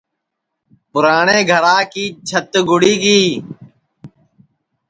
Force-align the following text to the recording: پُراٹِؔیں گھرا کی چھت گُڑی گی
پُراٹِؔیں 0.91 1.45
گھرا 1.49 1.77
کی 1.91 2.05
چھت 2.27 2.51
گُڑی 2.69 2.93
گی 3.03 3.21